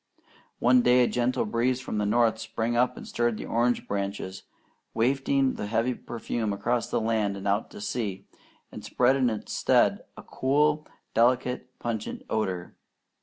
[0.57, 4.41] One day a gentle breeze from the north sprang up and stirred the orange branches,
[4.95, 8.25] wafting the heavy perfume across the land and out to sea,
[8.71, 12.73] and spread in its stead a cool, delicate, pungent odour.